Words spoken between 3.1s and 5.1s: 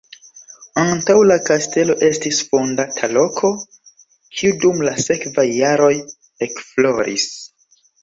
loko, kiu dum la